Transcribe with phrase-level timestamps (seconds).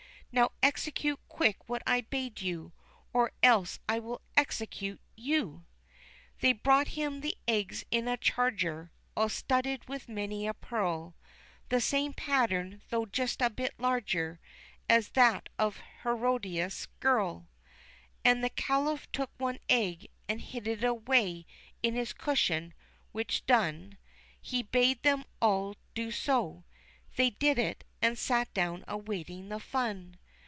[0.33, 2.71] Now execute quick what I bade you,
[3.11, 5.65] or else I will execute you."
[6.39, 11.17] They brought him the eggs in a charger, all studded with many a pearl,
[11.67, 14.39] The same pattern though just a bit larger
[14.87, 17.49] as that of Herodias' girl;
[18.23, 21.45] And the Caliph took one egg, and hid it away
[21.83, 22.73] in his cushion,
[23.11, 23.97] which done,
[24.39, 26.63] He bade them all do so.
[27.17, 30.17] They did it; and sat down awaiting the fun.